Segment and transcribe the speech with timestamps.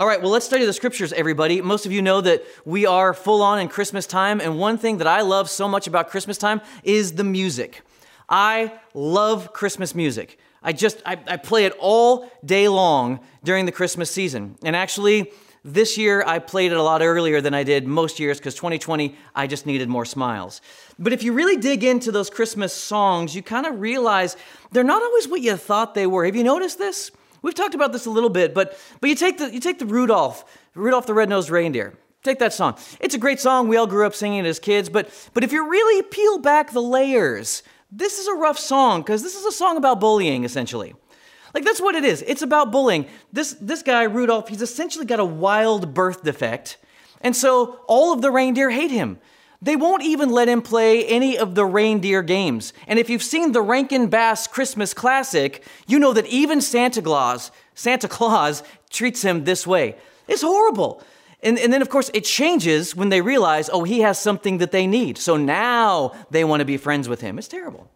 [0.00, 1.60] All right, well, let's study the scriptures, everybody.
[1.60, 4.96] Most of you know that we are full on in Christmas time, and one thing
[4.96, 7.82] that I love so much about Christmas time is the music.
[8.26, 10.38] I love Christmas music.
[10.62, 14.56] I just, I, I play it all day long during the Christmas season.
[14.64, 15.32] And actually,
[15.66, 19.14] this year I played it a lot earlier than I did most years because 2020
[19.34, 20.62] I just needed more smiles.
[20.98, 24.38] But if you really dig into those Christmas songs, you kind of realize
[24.72, 26.24] they're not always what you thought they were.
[26.24, 27.10] Have you noticed this?
[27.42, 29.86] We've talked about this a little bit, but but you take the you take the
[29.86, 30.44] Rudolph,
[30.74, 31.94] Rudolph the Red-Nosed Reindeer.
[32.22, 32.76] Take that song.
[33.00, 33.68] It's a great song.
[33.68, 36.72] We all grew up singing it as kids, but but if you really peel back
[36.72, 40.94] the layers, this is a rough song because this is a song about bullying essentially.
[41.54, 42.22] Like that's what it is.
[42.26, 43.06] It's about bullying.
[43.32, 46.76] This this guy Rudolph, he's essentially got a wild birth defect.
[47.22, 49.18] And so all of the reindeer hate him.
[49.62, 52.72] They won't even let him play any of the reindeer games.
[52.86, 57.50] And if you've seen the Rankin Bass Christmas Classic, you know that even Santa Claus,
[57.74, 59.96] Santa Claus treats him this way.
[60.28, 61.02] It's horrible.
[61.42, 64.72] And, and then, of course, it changes when they realize, oh, he has something that
[64.72, 65.18] they need.
[65.18, 67.38] So now they want to be friends with him.
[67.38, 67.90] It's terrible.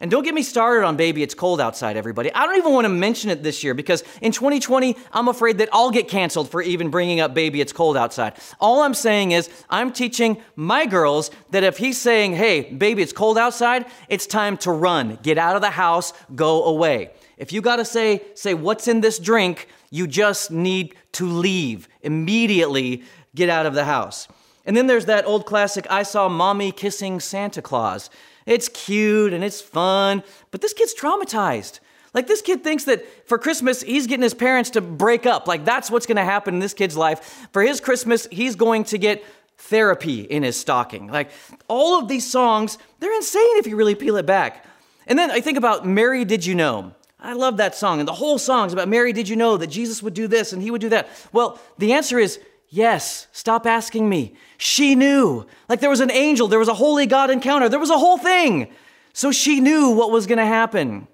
[0.00, 2.32] And don't get me started on Baby It's Cold Outside, everybody.
[2.32, 5.68] I don't even want to mention it this year because in 2020, I'm afraid that
[5.72, 8.34] I'll get canceled for even bringing up Baby It's Cold Outside.
[8.60, 13.12] All I'm saying is, I'm teaching my girls that if he's saying, hey, baby, it's
[13.12, 15.18] cold outside, it's time to run.
[15.22, 17.10] Get out of the house, go away.
[17.36, 21.88] If you got to say, say, what's in this drink, you just need to leave.
[22.02, 23.02] Immediately
[23.34, 24.28] get out of the house.
[24.64, 28.10] And then there's that old classic, I saw mommy kissing Santa Claus.
[28.48, 31.80] It's cute and it's fun, but this kid's traumatized.
[32.14, 35.46] Like, this kid thinks that for Christmas, he's getting his parents to break up.
[35.46, 37.46] Like, that's what's gonna happen in this kid's life.
[37.52, 39.22] For his Christmas, he's going to get
[39.58, 41.08] therapy in his stocking.
[41.08, 41.30] Like,
[41.68, 44.64] all of these songs, they're insane if you really peel it back.
[45.06, 46.94] And then I think about Mary Did You Know?
[47.20, 47.98] I love that song.
[47.98, 50.62] And the whole song's about Mary, did you know that Jesus would do this and
[50.62, 51.08] he would do that?
[51.32, 52.38] Well, the answer is
[52.70, 54.34] Yes, stop asking me.
[54.58, 55.46] She knew.
[55.68, 58.18] Like there was an angel, there was a holy God encounter, there was a whole
[58.18, 58.70] thing.
[59.12, 61.08] So she knew what was going to happen.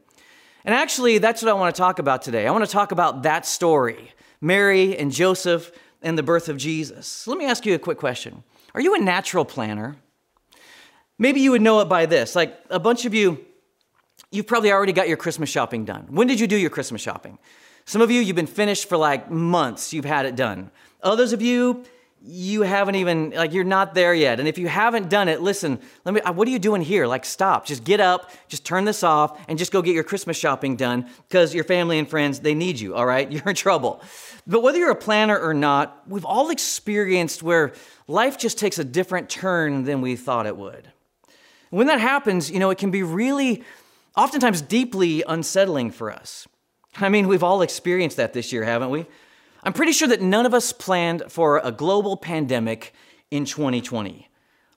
[0.65, 2.47] And actually, that's what I want to talk about today.
[2.47, 5.73] I want to talk about that story Mary and Joseph
[6.03, 7.27] and the birth of Jesus.
[7.27, 8.43] Let me ask you a quick question
[8.75, 9.97] Are you a natural planner?
[11.19, 12.35] Maybe you would know it by this.
[12.35, 13.45] Like a bunch of you,
[14.31, 16.07] you've probably already got your Christmas shopping done.
[16.09, 17.39] When did you do your Christmas shopping?
[17.85, 20.71] Some of you, you've been finished for like months, you've had it done.
[21.03, 21.85] Others of you,
[22.27, 24.41] you haven't even like you're not there yet.
[24.41, 27.07] And if you haven't done it listen let me uh, what are you doing here?
[27.07, 27.67] Like stop.
[27.67, 31.07] Just get up just turn this off and just go get your christmas shopping done
[31.29, 33.31] because your family and friends they need you all right?
[33.33, 34.01] You're in trouble.
[34.47, 37.75] But whether you're a planner or not we've all experienced where
[38.09, 40.91] life just takes a different turn than we thought it would.
[41.69, 43.63] When that happens you know it can be really
[44.17, 46.49] oftentimes deeply unsettling for us.
[46.97, 49.05] I mean we've all experienced that this year haven't we
[49.65, 52.93] I'm pretty sure that none of us planned for a global pandemic
[53.31, 54.29] in 2020.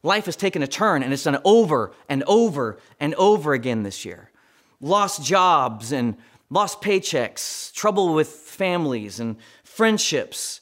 [0.01, 4.05] Life has taken a turn and it's done over and over and over again this
[4.05, 4.31] year.
[4.79, 6.15] Lost jobs and
[6.49, 10.61] lost paychecks, trouble with families and friendships,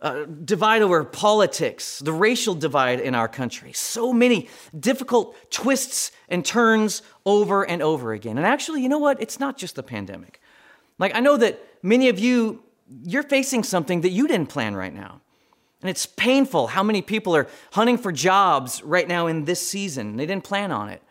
[0.00, 3.74] uh, divide over politics, the racial divide in our country.
[3.74, 8.38] So many difficult twists and turns over and over again.
[8.38, 9.20] And actually, you know what?
[9.20, 10.40] It's not just the pandemic.
[10.98, 12.62] Like, I know that many of you
[13.04, 15.20] you're facing something that you didn't plan right now.
[15.80, 20.16] And it's painful how many people are hunting for jobs right now in this season.
[20.16, 21.02] They didn't plan on it.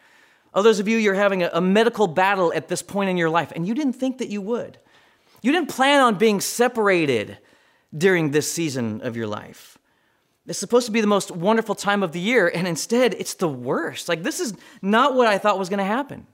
[0.53, 3.29] Oh, Others of you, you're having a, a, medical battle at this point in your
[3.29, 4.77] life, and you didn't think that you would.
[5.41, 7.37] You didn't plan on being separated
[7.95, 9.77] during this season of your life.
[10.47, 13.47] It's supposed to be the most wonderful time of the year, and instead, it's the
[13.47, 14.09] worst.
[14.09, 16.25] Like, this is not what I thought was going to happen.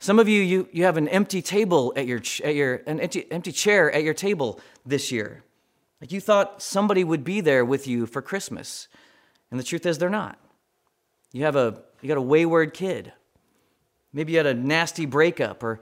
[0.00, 3.30] Some of you, you, you have an empty table at your, at your an empty,
[3.30, 5.42] empty chair at your table this year.
[6.00, 8.88] Like you thought somebody would be there with you for Christmas.
[9.50, 10.38] And the truth is they're not.
[11.32, 13.12] You have a you got a wayward kid.
[14.12, 15.80] Maybe you had a nasty breakup or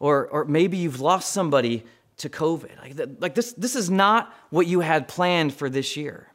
[0.00, 1.84] or or maybe you've lost somebody
[2.18, 2.78] to COVID.
[2.80, 6.28] Like, like this this is not what you had planned for this year.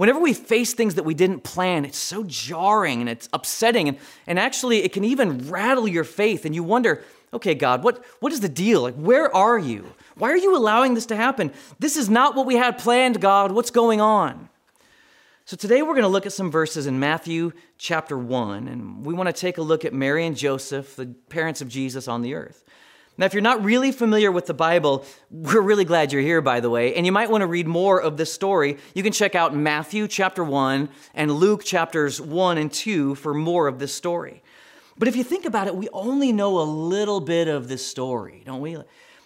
[0.00, 3.86] Whenever we face things that we didn't plan, it's so jarring and it's upsetting.
[3.86, 6.46] And, and actually, it can even rattle your faith.
[6.46, 7.04] And you wonder,
[7.34, 8.80] okay, God, what, what is the deal?
[8.80, 9.92] Like, where are you?
[10.16, 11.52] Why are you allowing this to happen?
[11.80, 13.52] This is not what we had planned, God.
[13.52, 14.48] What's going on?
[15.44, 19.12] So today we're going to look at some verses in Matthew chapter 1, and we
[19.12, 22.32] want to take a look at Mary and Joseph, the parents of Jesus on the
[22.32, 22.64] earth.
[23.20, 26.60] Now, if you're not really familiar with the Bible, we're really glad you're here, by
[26.60, 28.78] the way, and you might want to read more of this story.
[28.94, 33.66] You can check out Matthew chapter 1 and Luke chapters 1 and 2 for more
[33.66, 34.42] of this story.
[34.96, 38.42] But if you think about it, we only know a little bit of this story,
[38.46, 38.78] don't we?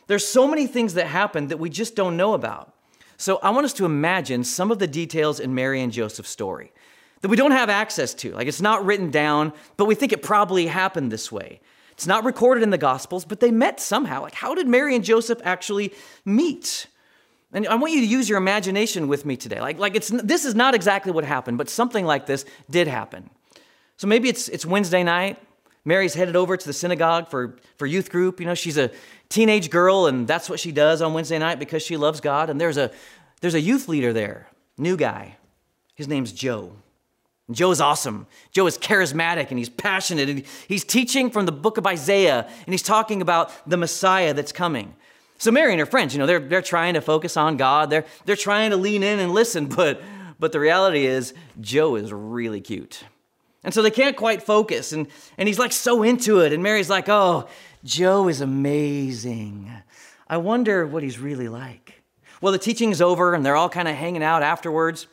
[0.08, 2.74] There's so many things that happen that we just don't know about.
[3.16, 6.72] So I want us to imagine some of the details in Mary and Joseph's story
[7.20, 8.32] that we don't have access to.
[8.32, 11.60] Like it's not written down, but we think it probably happened this way.
[11.94, 14.22] It's not recorded in the Gospels, but they met somehow.
[14.22, 15.92] Like, how did Mary and Joseph actually
[16.24, 16.86] meet?
[17.52, 19.60] And I want you to use your imagination with me today.
[19.60, 23.30] Like, like it's, this is not exactly what happened, but something like this did happen.
[23.96, 25.38] So maybe it's, it's Wednesday night.
[25.84, 28.40] Mary's headed over to the synagogue for, for youth group.
[28.40, 28.90] You know, she's a
[29.28, 32.50] teenage girl, and that's what she does on Wednesday night because she loves God.
[32.50, 32.90] And there's a,
[33.40, 35.36] there's a youth leader there, new guy.
[35.94, 36.72] His name's Joe.
[37.46, 38.26] And Joe is awesome.
[38.52, 42.72] Joe is charismatic and he's passionate and he's teaching from the book of Isaiah and
[42.72, 44.94] he's talking about the Messiah that's coming.
[45.38, 47.90] So Mary and her friends, you know, they're, they're trying to focus on God.
[47.90, 50.02] They're, they're trying to lean in and listen, but,
[50.38, 53.04] but the reality is Joe is really cute.
[53.62, 54.92] And so they can't quite focus.
[54.92, 55.08] And,
[55.38, 56.52] and he's like so into it.
[56.52, 57.48] And Mary's like, oh,
[57.82, 59.70] Joe is amazing.
[60.28, 62.02] I wonder what he's really like.
[62.40, 65.06] Well, the teaching is over and they're all kind of hanging out afterwards.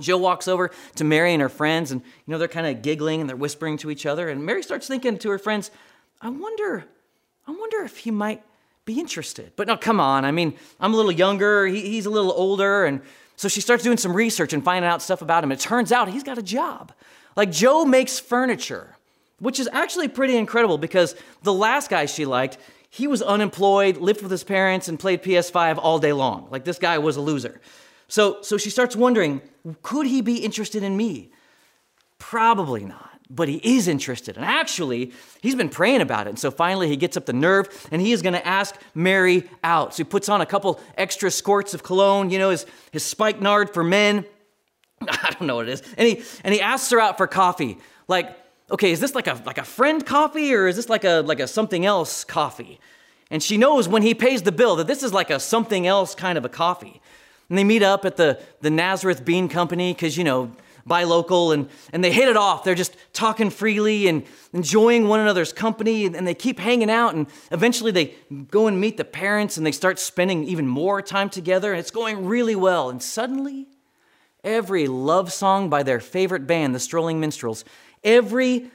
[0.00, 3.20] Joe walks over to Mary and her friends, and you know they're kind of giggling
[3.20, 4.28] and they're whispering to each other.
[4.28, 5.70] And Mary starts thinking to her friends,
[6.20, 6.84] "I wonder,
[7.46, 8.42] I wonder if he might
[8.84, 9.52] be interested.
[9.56, 10.24] But no, come on.
[10.24, 12.84] I mean, I'm a little younger, he, he's a little older.
[12.84, 13.00] And
[13.36, 15.52] so she starts doing some research and finding out stuff about him.
[15.52, 16.92] It turns out he's got a job.
[17.36, 18.96] Like Joe makes furniture,
[19.38, 22.58] which is actually pretty incredible because the last guy she liked,
[22.90, 26.48] he was unemployed, lived with his parents, and played PS5 all day long.
[26.50, 27.60] Like this guy was a loser.
[28.12, 29.40] So, so she starts wondering
[29.80, 31.30] could he be interested in me?
[32.18, 34.36] Probably not but he is interested.
[34.36, 35.10] And actually,
[35.40, 36.30] he's been praying about it.
[36.30, 39.48] And so finally, he gets up the nerve and he is going to ask Mary
[39.64, 39.94] out.
[39.94, 43.72] So he puts on a couple extra squirts of cologne, you know, his, his spikenard
[43.72, 44.26] for men.
[45.00, 45.82] I don't know what it is.
[45.96, 47.78] And he, and he asks her out for coffee.
[48.06, 48.36] Like,
[48.70, 51.40] okay, is this like a, like a friend coffee or is this like a, like
[51.40, 52.80] a something else coffee?
[53.30, 56.14] And she knows when he pays the bill that this is like a something else
[56.14, 57.00] kind of a coffee.
[57.52, 60.52] And they meet up at the, the Nazareth Bean Company because, you know,
[60.86, 62.64] buy local and, and they hit it off.
[62.64, 67.14] They're just talking freely and enjoying one another's company and they keep hanging out.
[67.14, 68.14] And eventually they
[68.50, 71.90] go and meet the parents and they start spending even more time together and it's
[71.90, 72.88] going really well.
[72.88, 73.66] And suddenly,
[74.42, 77.66] every love song by their favorite band, the Strolling Minstrels,
[78.02, 78.70] every,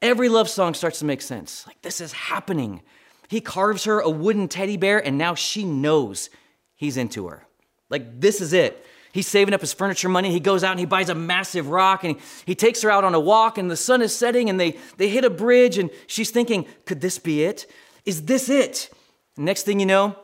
[0.00, 1.66] every love song starts to make sense.
[1.66, 2.82] Like, this is happening.
[3.26, 6.30] He carves her a wooden teddy bear and now she knows
[6.76, 7.44] he's into her.
[7.90, 8.86] Like, this is it.
[9.12, 10.30] He's saving up his furniture money.
[10.30, 13.02] He goes out and he buys a massive rock and he, he takes her out
[13.02, 15.90] on a walk and the sun is setting and they, they hit a bridge and
[16.06, 17.70] she's thinking, could this be it?
[18.06, 18.88] Is this it?
[19.36, 20.16] next thing you know,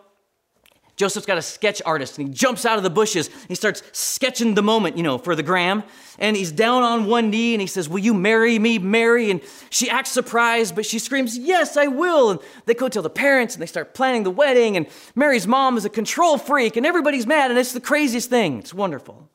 [0.96, 3.28] Joseph's got a sketch artist and he jumps out of the bushes.
[3.48, 5.84] He starts sketching the moment, you know, for the gram.
[6.19, 9.31] And he's down on one knee and he says, Will you marry me, Mary?
[9.31, 12.31] And she acts surprised, but she screams, Yes, I will.
[12.31, 14.78] And they go tell the parents and they start planning the wedding.
[14.78, 17.50] And Mary's mom is a control freak and everybody's mad.
[17.50, 18.58] And it's the craziest thing.
[18.58, 19.28] It's wonderful.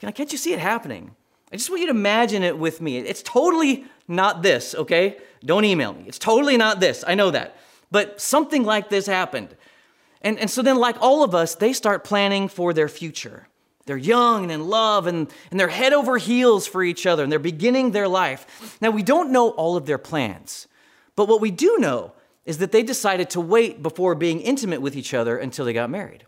[0.00, 1.14] Can't you see it happening?
[1.52, 2.98] I just want you to imagine it with me.
[2.98, 5.18] It's totally not this, okay?
[5.44, 6.04] Don't email me.
[6.06, 7.04] It's totally not this.
[7.06, 7.56] I know that.
[7.90, 9.56] But something like this happened.
[10.22, 13.48] And, and so then, like all of us, they start planning for their future.
[13.86, 17.32] They're young and in love and, and they're head over heels for each other and
[17.32, 18.78] they're beginning their life.
[18.80, 20.68] Now, we don't know all of their plans,
[21.16, 22.12] but what we do know
[22.44, 25.90] is that they decided to wait before being intimate with each other until they got
[25.90, 26.24] married.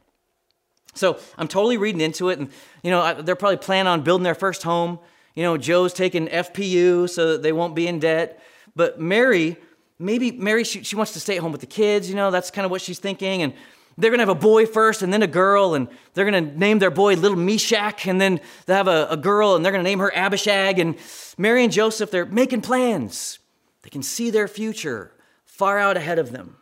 [0.94, 2.50] So I'm totally reading into it, and
[2.82, 4.98] you know they're probably planning on building their first home.
[5.34, 8.42] You know, Joe's taking FPU so that they won't be in debt.
[8.76, 9.56] But Mary,
[9.98, 12.10] maybe Mary, she, she wants to stay at home with the kids.
[12.10, 13.42] You know, that's kind of what she's thinking.
[13.42, 13.54] And
[13.98, 16.58] they're going to have a boy first and then a girl, and they're going to
[16.58, 19.84] name their boy Little Meshach, and then they'll have a, a girl, and they're going
[19.84, 20.78] to name her Abishag.
[20.78, 20.96] And
[21.36, 23.38] Mary and Joseph, they're making plans.
[23.82, 25.12] They can see their future
[25.44, 26.56] far out ahead of them.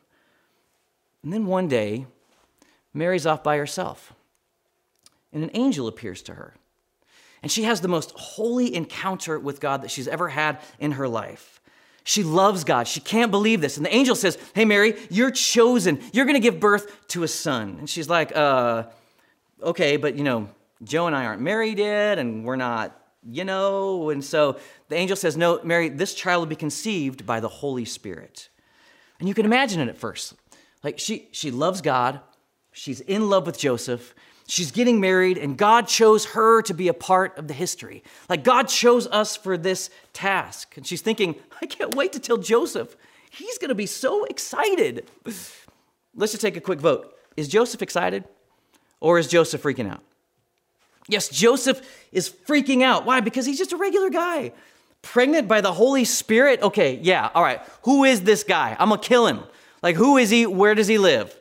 [1.22, 2.06] And then one day,
[2.92, 4.14] Mary's off by herself,
[5.32, 6.54] and an angel appears to her.
[7.42, 11.08] And she has the most holy encounter with God that she's ever had in her
[11.08, 11.59] life.
[12.04, 12.88] She loves God.
[12.88, 13.76] She can't believe this.
[13.76, 16.00] And the angel says, Hey, Mary, you're chosen.
[16.12, 17.76] You're going to give birth to a son.
[17.78, 18.84] And she's like, uh,
[19.62, 20.48] okay, but you know,
[20.82, 24.10] Joe and I aren't married yet, and we're not, you know.
[24.10, 27.84] And so the angel says, No, Mary, this child will be conceived by the Holy
[27.84, 28.48] Spirit.
[29.18, 30.34] And you can imagine it at first.
[30.82, 32.20] Like she, she loves God,
[32.72, 34.14] she's in love with Joseph,
[34.50, 38.02] She's getting married, and God chose her to be a part of the history.
[38.28, 40.76] Like God chose us for this task.
[40.76, 42.96] And she's thinking, I can't wait to tell Joseph.
[43.30, 45.08] He's to be so excited.
[46.16, 47.16] Let's just take a quick vote.
[47.36, 48.24] Is Joseph excited
[48.98, 50.02] or is Joseph freaking out?
[51.06, 51.80] Yes, Joseph
[52.10, 53.06] is freaking out.
[53.06, 53.20] Why?
[53.20, 54.50] Because he's just a regular guy.
[55.00, 56.60] Pregnant by the Holy Spirit?
[56.60, 57.60] Okay, yeah, all right.
[57.84, 58.74] Who is this guy?
[58.80, 59.44] I'm to kill him.
[59.80, 60.44] Like, who is he?
[60.44, 61.38] Where does he live?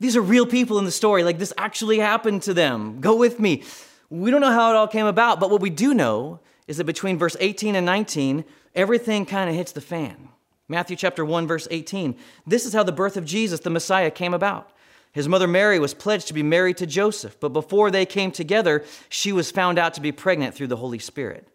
[0.00, 1.24] These are real people in the story.
[1.24, 3.00] Like this actually happened to them.
[3.00, 3.62] Go with me.
[4.10, 6.84] We don't know how it all came about, but what we do know is that
[6.84, 10.28] between verse 18 and 19, everything kind of hits the fan.
[10.68, 12.16] Matthew chapter 1 verse 18.
[12.46, 14.70] This is how the birth of Jesus the Messiah came about.
[15.12, 18.84] His mother Mary was pledged to be married to Joseph, but before they came together,
[19.08, 21.46] she was found out to be pregnant through the Holy Spirit.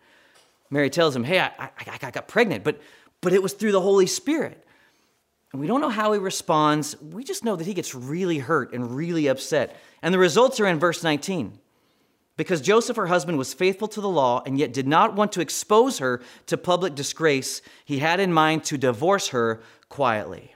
[0.69, 2.79] Mary tells him, Hey, I, I, I got pregnant, but,
[3.19, 4.65] but it was through the Holy Spirit.
[5.51, 7.00] And we don't know how he responds.
[7.01, 9.75] We just know that he gets really hurt and really upset.
[10.01, 11.58] And the results are in verse 19.
[12.38, 15.41] Because Joseph, her husband, was faithful to the law and yet did not want to
[15.41, 20.56] expose her to public disgrace, he had in mind to divorce her quietly.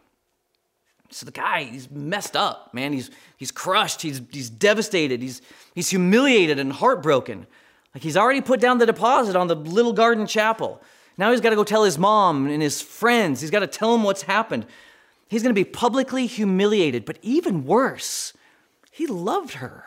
[1.10, 2.94] So the guy, he's messed up, man.
[2.94, 4.02] He's, he's crushed.
[4.02, 5.22] He's, he's devastated.
[5.22, 5.42] He's,
[5.76, 7.48] he's humiliated and heartbroken.
[7.94, 10.82] Like he's already put down the deposit on the little garden chapel.
[11.18, 13.42] Now he's got to go tell his mom and his friends.
[13.42, 14.66] He's got to tell them what's happened.
[15.28, 17.06] He's going to be publicly humiliated.
[17.06, 18.34] But even worse,
[18.92, 19.86] he loved her.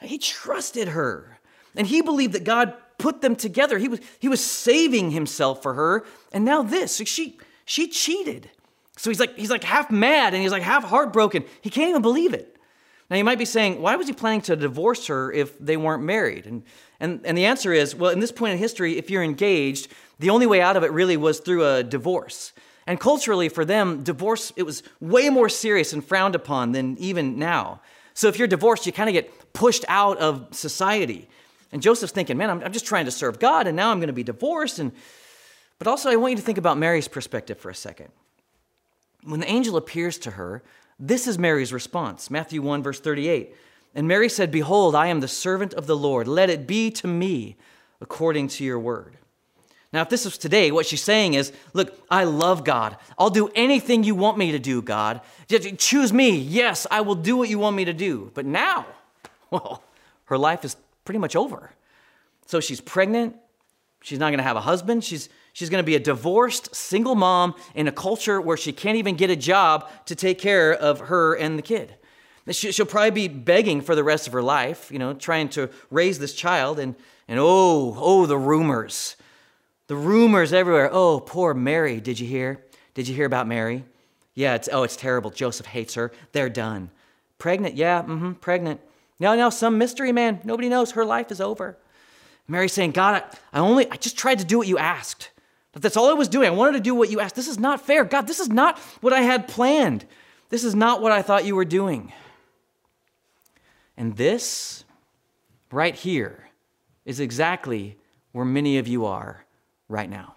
[0.00, 1.38] He trusted her.
[1.76, 3.78] And he believed that God put them together.
[3.78, 6.04] He was, he was saving himself for her.
[6.32, 8.50] And now this, she, she cheated.
[8.96, 11.44] So he's like, he's like half mad and he's like half heartbroken.
[11.60, 12.56] He can't even believe it.
[13.10, 16.02] Now you might be saying, why was he planning to divorce her if they weren't
[16.02, 16.46] married?
[16.46, 16.62] And,
[16.98, 19.88] and, and the answer is, well, in this point in history, if you're engaged,
[20.22, 22.52] the only way out of it really was through a divorce.
[22.86, 27.38] And culturally, for them, divorce, it was way more serious and frowned upon than even
[27.38, 27.80] now.
[28.14, 31.28] So if you're divorced, you kind of get pushed out of society.
[31.72, 34.08] And Joseph's thinking, man, I'm, I'm just trying to serve God, and now I'm going
[34.08, 34.78] to be divorced.
[34.78, 34.92] And,
[35.80, 38.08] but also, I want you to think about Mary's perspective for a second.
[39.24, 40.62] When the angel appears to her,
[41.00, 43.56] this is Mary's response Matthew 1, verse 38.
[43.94, 46.28] And Mary said, Behold, I am the servant of the Lord.
[46.28, 47.56] Let it be to me
[48.00, 49.16] according to your word.
[49.92, 52.96] Now, if this was today, what she's saying is, Look, I love God.
[53.18, 55.20] I'll do anything you want me to do, God.
[55.48, 56.36] Just choose me.
[56.36, 58.30] Yes, I will do what you want me to do.
[58.34, 58.86] But now,
[59.50, 59.82] well,
[60.26, 61.72] her life is pretty much over.
[62.46, 63.36] So she's pregnant.
[64.02, 65.04] She's not going to have a husband.
[65.04, 68.96] She's, she's going to be a divorced single mom in a culture where she can't
[68.96, 71.94] even get a job to take care of her and the kid.
[72.50, 76.18] She'll probably be begging for the rest of her life, you know, trying to raise
[76.18, 76.80] this child.
[76.80, 76.96] And,
[77.28, 79.16] and oh, oh, the rumors.
[79.92, 80.88] The rumors everywhere.
[80.90, 82.00] Oh, poor Mary.
[82.00, 82.64] Did you hear?
[82.94, 83.84] Did you hear about Mary?
[84.34, 85.28] Yeah, it's, oh, it's terrible.
[85.30, 86.12] Joseph hates her.
[86.32, 86.90] They're done.
[87.36, 87.74] Pregnant?
[87.74, 88.80] Yeah, mm-hmm, pregnant.
[89.20, 90.40] No, no, some mystery man.
[90.44, 90.92] Nobody knows.
[90.92, 91.76] Her life is over.
[92.48, 95.28] Mary's saying, God, I, I only, I just tried to do what you asked.
[95.72, 96.48] But that's all I was doing.
[96.48, 97.34] I wanted to do what you asked.
[97.34, 98.06] This is not fair.
[98.06, 100.06] God, this is not what I had planned.
[100.48, 102.14] This is not what I thought you were doing.
[103.98, 104.84] And this,
[105.70, 106.48] right here,
[107.04, 107.98] is exactly
[108.32, 109.44] where many of you are
[109.92, 110.34] right now.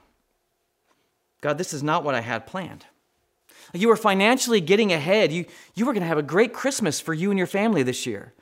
[1.41, 2.85] God, this is not what I had planned.
[3.73, 5.31] You were financially getting ahead.
[5.31, 8.05] You, you were going to have a great Christmas for you and your family this
[8.05, 8.33] year.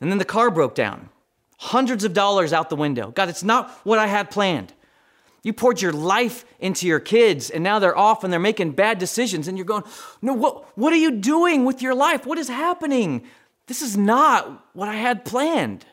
[0.00, 1.10] And then the car broke down.
[1.58, 3.10] Hundreds of dollars out the window.
[3.10, 4.72] God, it's not what I had planned.
[5.42, 8.98] You poured your life into your kids, and now they're off and they're making bad
[8.98, 9.84] decisions, and you're going,
[10.22, 12.24] No, what, what are you doing with your life?
[12.24, 13.24] What is happening?
[13.66, 15.84] This is not what I had planned.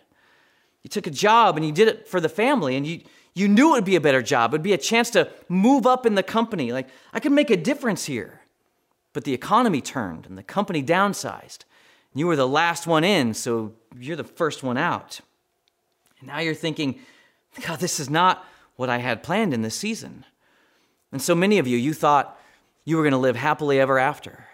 [0.83, 3.01] You took a job and you did it for the family, and you,
[3.33, 4.51] you knew it would be a better job.
[4.51, 6.71] It would be a chance to move up in the company.
[6.71, 8.41] Like, I could make a difference here.
[9.13, 11.59] But the economy turned and the company downsized.
[12.13, 15.21] You were the last one in, so you're the first one out.
[16.19, 16.99] And now you're thinking,
[17.65, 18.45] God, this is not
[18.75, 20.25] what I had planned in this season.
[21.11, 22.37] And so many of you, you thought
[22.85, 24.45] you were going to live happily ever after.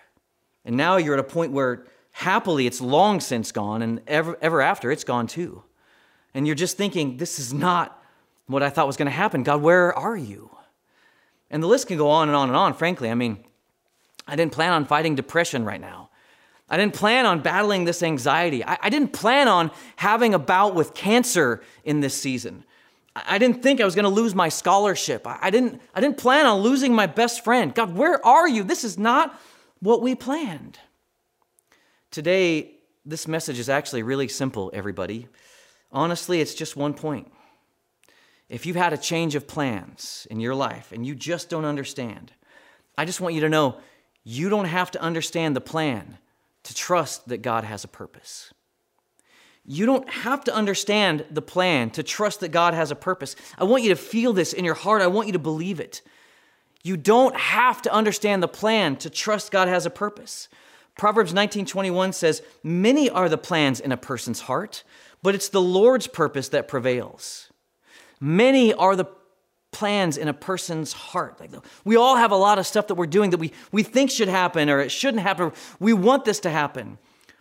[0.65, 4.61] And now you're at a point where happily it's long since gone, and ever, ever
[4.61, 5.63] after it's gone too.
[6.33, 7.96] And you're just thinking, this is not
[8.47, 9.43] what I thought was going to happen.
[9.43, 10.55] God, where are you?
[11.49, 13.09] And the list can go on and on and on, frankly.
[13.09, 13.43] I mean,
[14.27, 16.09] I didn't plan on fighting depression right now.
[16.69, 18.63] I didn't plan on battling this anxiety.
[18.63, 22.65] I, I, didn't plan on having a bout with cancer in this season.
[23.15, 25.25] I, I didn't think I was going to lose my scholarship.
[25.25, 27.73] I, I, didn't, I didn't plan on losing my best friend.
[27.73, 28.63] God, where are you?
[28.63, 29.39] This is not
[29.79, 30.77] what we planned.
[32.11, 32.71] Today,
[33.05, 35.27] this message is actually really simple, everybody.
[35.93, 37.31] Honestly, it's just one point.
[38.49, 42.31] If you've had a change of plans in your life and you just don't understand,
[42.97, 43.77] I just want you to know
[44.23, 46.17] you don't have to understand the plan
[46.63, 48.53] to trust that God has a purpose.
[49.65, 53.35] You don't have to understand the plan to trust that God has a purpose.
[53.57, 55.01] I want you to feel this in your heart.
[55.01, 56.01] I want you to believe it.
[56.83, 60.47] You don't have to understand the plan to trust God has a purpose.
[60.97, 64.83] Proverbs 19:21 says, "Many are the plans in a person's heart,
[65.21, 67.49] but it's the Lord's purpose that prevails."
[68.19, 69.05] Many are the
[69.71, 71.39] plans in a person's heart.
[71.39, 71.51] Like
[71.83, 74.27] we all have a lot of stuff that we're doing that we, we think should
[74.27, 75.51] happen or it shouldn't happen.
[75.79, 76.97] We want this to happen.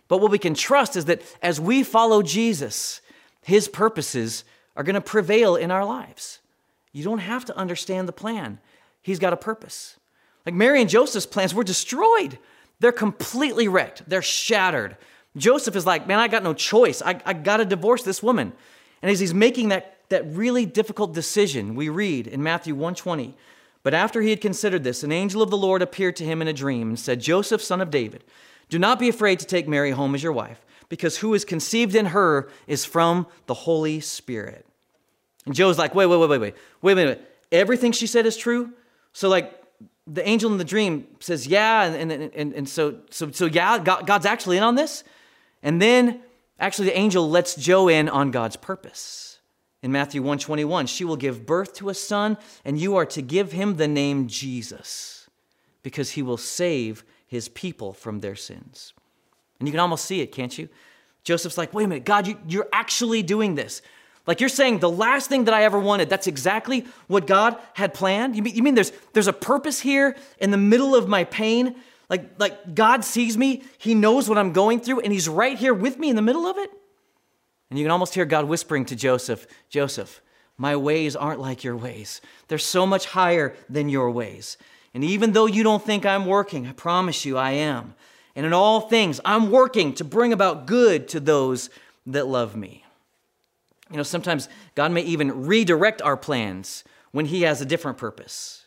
[0.07, 3.01] But what we can trust is that as we follow Jesus,
[3.41, 4.43] his purposes
[4.75, 6.39] are going to prevail in our lives.
[6.91, 8.59] You don't have to understand the plan,
[9.01, 9.97] he's got a purpose.
[10.45, 12.39] Like Mary and Joseph's plans were destroyed,
[12.79, 14.97] they're completely wrecked, they're shattered.
[15.35, 17.01] Joseph is like, man, I got no choice.
[17.01, 18.53] I, I got to divorce this woman.
[19.01, 23.35] And as he's making that, that really difficult decision, we read in Matthew 120,
[23.83, 26.47] but after he had considered this, an angel of the Lord appeared to him in
[26.47, 28.23] a dream and said, Joseph, son of David,
[28.69, 31.95] do not be afraid to take Mary home as your wife, because who is conceived
[31.95, 34.65] in her is from the Holy Spirit.
[35.45, 37.39] And Joe's like, wait, wait, wait, wait, wait, wait a minute.
[37.51, 38.73] Everything she said is true?
[39.13, 39.53] So, like,
[40.05, 43.79] the angel in the dream says, yeah, and, and, and, and so, so, so, yeah,
[43.79, 45.03] God, God's actually in on this.
[45.63, 46.21] And then,
[46.59, 49.26] actually, the angel lets Joe in on God's purpose.
[49.83, 53.51] In Matthew 121, she will give birth to a son, and you are to give
[53.51, 55.29] him the name Jesus,
[55.83, 58.93] because he will save his people from their sins.
[59.59, 60.69] And you can almost see it, can't you?
[61.23, 63.81] Joseph's like, wait a minute, God, you, you're actually doing this.
[64.25, 67.93] Like you're saying, the last thing that I ever wanted, that's exactly what God had
[67.93, 68.35] planned?
[68.35, 71.75] You mean, you mean there's, there's a purpose here in the middle of my pain?
[72.09, 75.73] Like, like God sees me, He knows what I'm going through, and He's right here
[75.73, 76.71] with me in the middle of it?
[77.69, 80.21] And you can almost hear God whispering to Joseph, Joseph,
[80.57, 82.21] my ways aren't like your ways.
[82.47, 84.57] They're so much higher than your ways.
[84.93, 87.93] And even though you don't think I'm working, I promise you I am.
[88.35, 91.69] And in all things, I'm working to bring about good to those
[92.07, 92.83] that love me.
[93.91, 98.65] You know, sometimes God may even redirect our plans when He has a different purpose.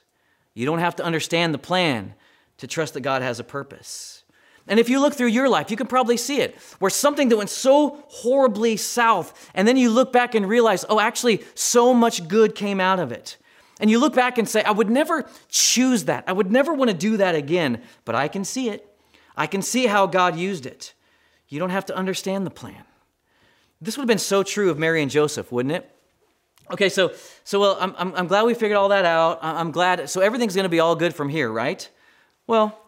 [0.54, 2.14] You don't have to understand the plan
[2.58, 4.19] to trust that God has a purpose.
[4.66, 7.36] And if you look through your life, you can probably see it where something that
[7.36, 12.28] went so horribly south, and then you look back and realize, oh, actually, so much
[12.28, 13.36] good came out of it.
[13.80, 16.24] And you look back and say, I would never choose that.
[16.26, 18.86] I would never want to do that again, but I can see it.
[19.36, 20.92] I can see how God used it.
[21.48, 22.84] You don't have to understand the plan.
[23.80, 25.90] This would have been so true of Mary and Joseph, wouldn't it?
[26.70, 29.38] Okay, so, so well, I'm, I'm, I'm glad we figured all that out.
[29.42, 30.08] I'm glad.
[30.08, 31.88] So everything's going to be all good from here, right?
[32.46, 32.78] Well,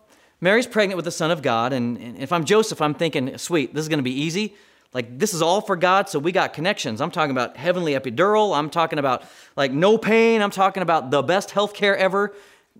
[0.43, 3.83] Mary's pregnant with the Son of God, and, if I'm Joseph, I'm thinking, sweet, this
[3.83, 4.57] is going to be easy.
[4.93, 7.01] Like, this is all for God, so we got connections.
[7.01, 8.55] I'm talking about heavenly epidural.
[8.55, 9.23] I'm talking about,
[9.57, 10.43] like, no pain.
[10.43, 12.35] I'm talking about the best health care ever.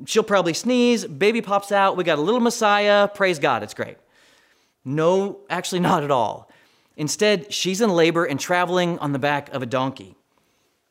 [0.07, 1.97] She'll probably sneeze, baby pops out.
[1.97, 3.07] We got a little Messiah.
[3.07, 3.97] Praise God, it's great.
[4.85, 6.51] No, actually, not at all.
[6.97, 10.17] Instead, she's in labor and traveling on the back of a donkey.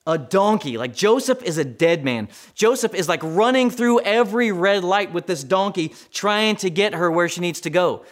[0.07, 0.77] A donkey.
[0.77, 2.29] Like Joseph is a dead man.
[2.55, 7.11] Joseph is like running through every red light with this donkey, trying to get her
[7.11, 8.03] where she needs to go.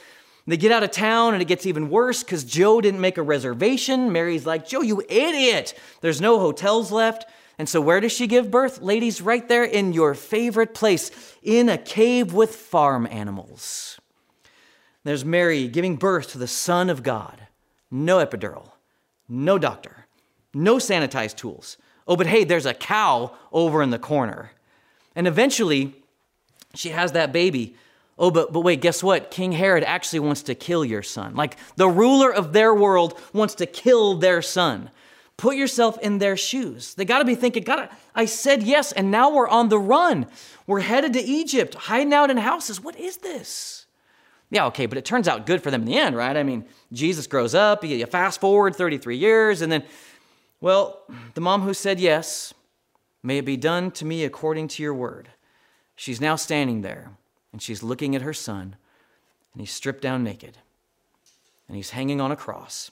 [0.46, 3.24] They get out of town and it gets even worse because Joe didn't make a
[3.24, 4.12] reservation.
[4.12, 5.74] Mary's like, Joe, you idiot.
[6.02, 7.26] There's no hotels left.
[7.60, 8.82] And so, where does she give birth?
[8.82, 11.12] Ladies, right there in your favorite place,
[11.44, 14.00] in a cave with farm animals.
[15.04, 17.48] There's Mary giving birth to the Son of God.
[17.92, 18.72] No epidural,
[19.28, 19.99] no doctor,
[20.54, 21.78] no sanitized tools.
[22.08, 24.52] Oh, but hey, there's a cow over in the corner.
[25.16, 25.96] And eventually,
[26.74, 27.76] she has that baby
[28.20, 29.32] Oh, but, but wait, guess what?
[29.32, 31.36] King Herod actually wants to kill your son.
[31.36, 34.92] Like the ruler of their world wants to kill their son.
[35.38, 36.96] Put yourself in their shoes.
[36.96, 40.28] They got to be thinking, God, I said yes, and now we're on the run.
[40.68, 42.82] We're headed to Egypt, hiding out in houses.
[42.82, 43.86] What is this?
[44.52, 46.36] Yeah, okay, but it turns out good for them in the end, right?
[46.36, 49.84] I mean, Jesus grows up, you fast forward 33 years, and then,
[50.62, 52.54] well, the mom who said yes,
[53.24, 55.30] may it be done to me according to your word.
[55.96, 57.12] She's now standing there
[57.52, 58.76] and she's looking at her son,
[59.54, 60.58] and he's stripped down naked,
[61.68, 62.92] and he's hanging on a cross,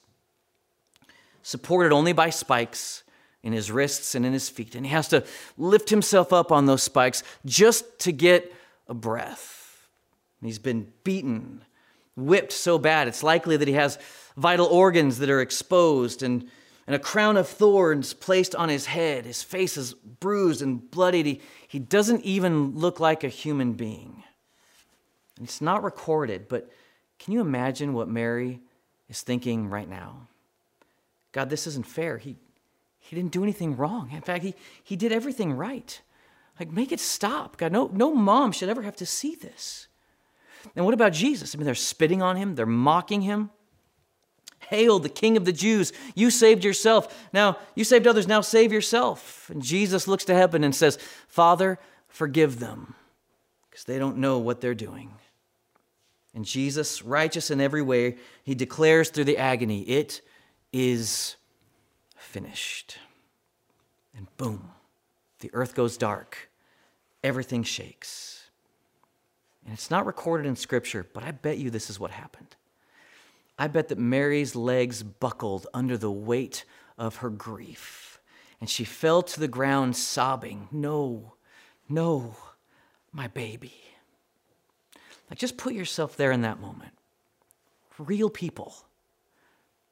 [1.43, 3.03] supported only by spikes
[3.43, 4.75] in his wrists and in his feet.
[4.75, 5.23] And he has to
[5.57, 8.51] lift himself up on those spikes just to get
[8.87, 9.87] a breath.
[10.41, 11.63] And he's been beaten,
[12.15, 13.99] whipped so bad, it's likely that he has
[14.35, 16.49] vital organs that are exposed and
[16.87, 19.25] and a crown of thorns placed on his head.
[19.25, 21.25] His face is bruised and bloodied.
[21.25, 24.23] He, he doesn't even look like a human being.
[25.37, 26.71] And It's not recorded, but
[27.19, 28.61] can you imagine what Mary
[29.09, 30.27] is thinking right now?
[31.33, 32.17] God, this isn't fair.
[32.17, 32.37] He,
[32.99, 34.09] he didn't do anything wrong.
[34.13, 36.01] In fact, he, he did everything right.
[36.57, 37.57] Like, make it stop.
[37.57, 39.87] God, no, no mom should ever have to see this.
[40.75, 41.53] And what about Jesus?
[41.53, 43.51] I mean, they're spitting on him, they're mocking him.
[44.67, 45.93] Hail, the King of the Jews.
[46.13, 47.27] You saved yourself.
[47.31, 48.27] Now, you saved others.
[48.27, 49.49] Now save yourself.
[49.49, 52.95] And Jesus looks to heaven and says, Father, forgive them
[53.69, 55.13] because they don't know what they're doing.
[56.33, 60.21] And Jesus, righteous in every way, he declares through the agony, It
[60.73, 61.35] is
[62.15, 62.97] finished.
[64.15, 64.71] And boom,
[65.39, 66.49] the earth goes dark,
[67.23, 68.49] everything shakes.
[69.63, 72.55] And it's not recorded in Scripture, but I bet you this is what happened.
[73.57, 76.63] I bet that Mary's legs buckled under the weight
[76.97, 78.19] of her grief,
[78.59, 81.33] and she fell to the ground sobbing, No,
[81.89, 82.35] no,
[83.11, 83.73] my baby.
[85.29, 86.93] Like, just put yourself there in that moment.
[87.97, 88.75] Real people,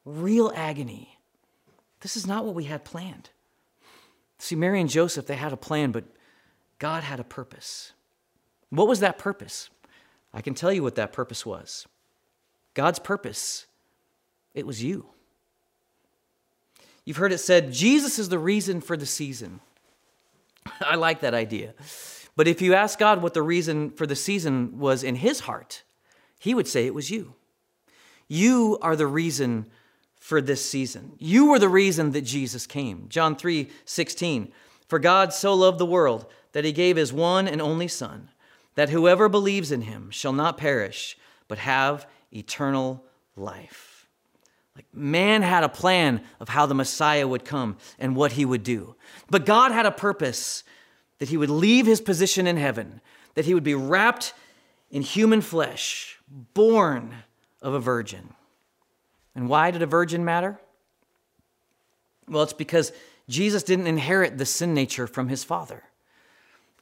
[0.06, 1.18] real agony.
[2.02, 3.32] This is not what we had planned.
[4.38, 6.06] See, Mary and Joseph, they had a plan, but
[6.78, 7.94] God had a purpose.
[8.70, 9.70] What was that purpose?
[10.34, 11.88] I can tell you what that purpose was.
[12.76, 13.66] God's purpose,
[14.54, 15.08] it was you.
[17.06, 19.62] You've heard it said, Jesus is the reason for the season.
[20.82, 21.74] I like that idea.
[22.36, 25.84] But if you ask God what the reason for the season was in his heart,
[26.38, 27.34] he would say it was you.
[28.28, 29.68] You are the reason
[30.20, 31.14] for this season.
[31.20, 33.06] You were the reason that Jesus came.
[33.10, 34.52] John 3 16.
[34.88, 38.30] For God so loved the world that he gave his one and only Son,
[38.76, 43.04] that whoever believes in him shall not perish, but have eternal
[43.36, 44.08] life.
[44.76, 48.64] Like man had a plan of how the Messiah would come and what he would
[48.64, 48.96] do.
[49.30, 50.64] But God had a purpose
[51.20, 53.00] that he would leave his position in heaven,
[53.36, 54.34] that he would be wrapped
[54.92, 56.20] in human flesh,
[56.54, 57.16] born
[57.62, 58.34] of a virgin.
[59.34, 60.60] And why did a virgin matter?
[62.28, 62.92] Well, it's because
[63.30, 65.84] Jesus didn't inherit the sin nature from his father.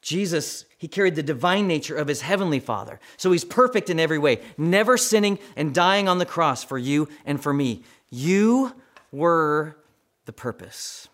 [0.04, 3.00] Jesus, he carried the divine nature of his heavenly father.
[3.16, 7.08] So he's perfect in every way, never sinning and dying on the cross for you
[7.26, 7.84] and for me.
[8.10, 8.74] You
[9.12, 9.78] were
[10.26, 11.08] the purpose.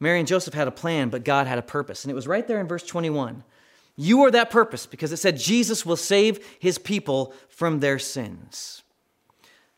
[0.00, 2.04] Mary and Joseph had a plan, but God had a purpose.
[2.04, 3.44] And it was right there in verse 21.
[3.96, 8.82] You are that purpose because it said Jesus will save his people from their sins.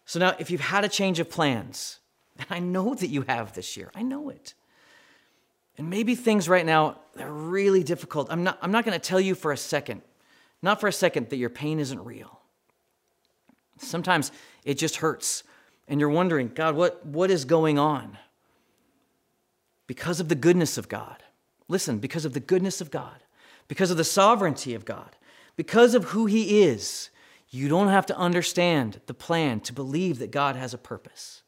[0.05, 1.99] So now, if you've had a change of plans,
[2.39, 4.55] and I know that you have this year, I know it.
[5.79, 8.29] And maybe things right now are really difficult.
[8.31, 10.03] I'm not, I'm not going to tell you for a second,
[10.61, 12.41] not for a second, that your pain isn't real.
[13.79, 14.33] Sometimes
[14.65, 15.43] it just hurts,
[15.89, 18.19] and you're wondering, God, what, what is going on?
[19.93, 21.23] because of the goodness of God.
[21.69, 23.23] Listen, because of the goodness of God,
[23.69, 25.17] because of the sovereignty of God,
[25.55, 27.11] because of who He is,
[27.51, 31.42] you don't have to understand the plan to believe that God has a purpose.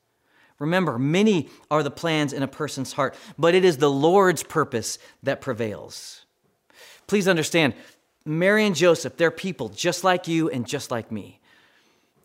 [0.58, 4.98] Remember, many are the plans in a person's heart, but it is the Lord's purpose
[5.22, 6.24] that prevails.
[7.06, 7.74] Please understand,
[8.24, 11.40] Mary and Joseph, they're people just like you and just like me.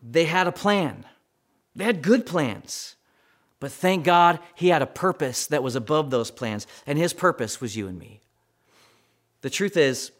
[0.02, 1.04] They had a plan,
[1.74, 2.96] they had good plans.
[3.58, 7.60] But thank God he had a purpose that was above those plans, and his purpose
[7.60, 8.20] was you and me.
[9.42, 10.12] The truth is,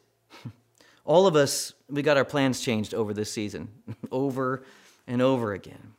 [1.07, 3.69] all of us, we got our plans changed over this season,
[4.13, 4.63] over
[5.07, 5.95] and over again.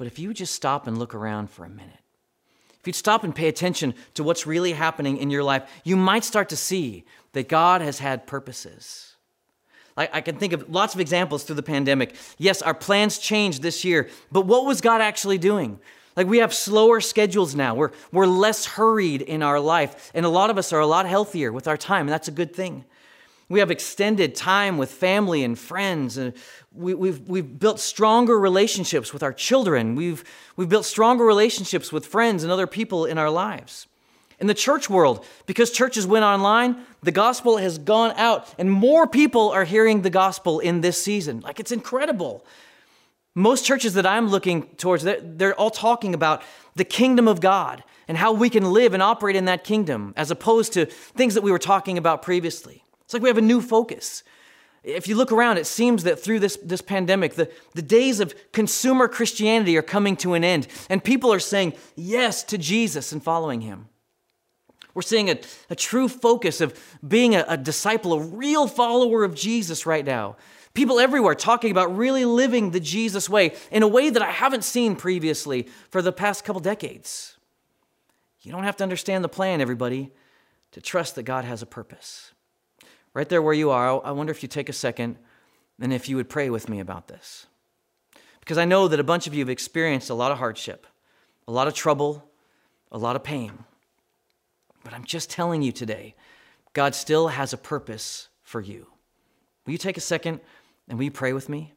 [0.00, 2.00] But if you just stop and look around for a minute,
[2.80, 6.24] if you'd stop and pay attention to what's really happening in your life, you might
[6.24, 9.14] start to see that God has had purposes.
[9.98, 12.14] Like I can think of lots of examples through the pandemic.
[12.38, 15.78] Yes, our plans changed this year, but what was God actually doing?
[16.16, 17.74] Like we have slower schedules now.
[17.74, 20.10] We're, we're less hurried in our life.
[20.14, 22.32] And a lot of us are a lot healthier with our time, and that's a
[22.32, 22.86] good thing.
[23.50, 26.16] We have extended time with family and friends.
[26.16, 26.32] And
[26.72, 29.96] we, we've, we've built stronger relationships with our children.
[29.96, 30.22] We've,
[30.54, 33.88] we've built stronger relationships with friends and other people in our lives.
[34.38, 39.06] In the church world, because churches went online, the gospel has gone out, and more
[39.06, 41.40] people are hearing the gospel in this season.
[41.40, 42.46] Like it's incredible.
[43.34, 46.42] Most churches that I'm looking towards, they're, they're all talking about
[46.76, 50.30] the kingdom of God and how we can live and operate in that kingdom as
[50.30, 52.84] opposed to things that we were talking about previously.
[53.10, 54.22] It's like we have a new focus.
[54.84, 58.36] If you look around, it seems that through this, this pandemic, the, the days of
[58.52, 63.20] consumer Christianity are coming to an end, and people are saying yes to Jesus and
[63.20, 63.88] following him.
[64.94, 69.34] We're seeing a, a true focus of being a, a disciple, a real follower of
[69.34, 70.36] Jesus right now.
[70.72, 74.62] People everywhere talking about really living the Jesus way in a way that I haven't
[74.62, 77.36] seen previously for the past couple decades.
[78.42, 80.12] You don't have to understand the plan, everybody,
[80.70, 82.30] to trust that God has a purpose.
[83.12, 85.16] Right there where you are, I wonder if you take a second
[85.80, 87.46] and if you would pray with me about this.
[88.40, 90.86] Because I know that a bunch of you have experienced a lot of hardship,
[91.48, 92.30] a lot of trouble,
[92.92, 93.64] a lot of pain.
[94.84, 96.14] But I'm just telling you today,
[96.72, 98.86] God still has a purpose for you.
[99.66, 100.40] Will you take a second
[100.88, 101.74] and will you pray with me?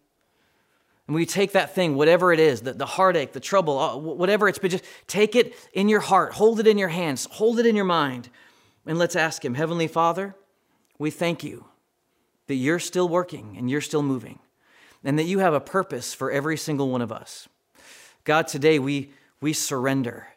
[1.08, 3.98] And will you take that thing, whatever it is, the, the heartache, the trouble, uh,
[3.98, 7.60] whatever it's been, just take it in your heart, hold it in your hands, hold
[7.60, 8.30] it in your mind,
[8.86, 10.36] and let's ask Him Heavenly Father,
[10.97, 11.65] we thank you
[12.47, 14.39] that you're still working and you're still moving,
[15.03, 17.47] and that you have a purpose for every single one of us.
[18.23, 20.27] God, today we, we surrender.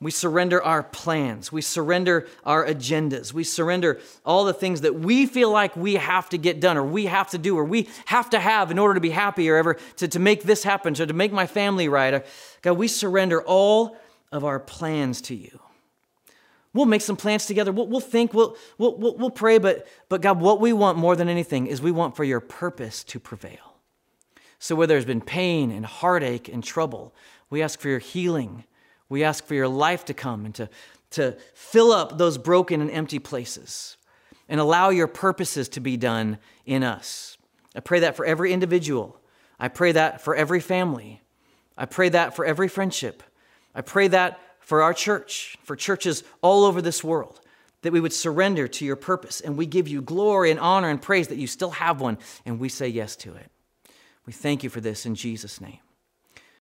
[0.00, 1.50] We surrender our plans.
[1.50, 3.32] We surrender our agendas.
[3.32, 6.84] We surrender all the things that we feel like we have to get done or
[6.84, 9.56] we have to do or we have to have in order to be happy or
[9.56, 12.26] ever to, to make this happen, so to make my family right.
[12.62, 13.96] God, we surrender all
[14.32, 15.60] of our plans to you.
[16.74, 17.72] We'll make some plans together.
[17.72, 21.28] We'll, we'll think, we'll, we'll, we'll pray, but, but God, what we want more than
[21.28, 23.76] anything is we want for your purpose to prevail.
[24.58, 27.14] So where there's been pain and heartache and trouble,
[27.48, 28.64] we ask for your healing.
[29.08, 30.68] We ask for your life to come and to,
[31.10, 33.96] to fill up those broken and empty places
[34.48, 37.38] and allow your purposes to be done in us.
[37.76, 39.20] I pray that for every individual.
[39.60, 41.20] I pray that for every family.
[41.76, 43.22] I pray that for every friendship.
[43.74, 47.40] I pray that for our church, for churches all over this world,
[47.82, 51.00] that we would surrender to your purpose and we give you glory and honor and
[51.00, 53.50] praise that you still have one and we say yes to it.
[54.24, 55.83] We thank you for this in Jesus' name.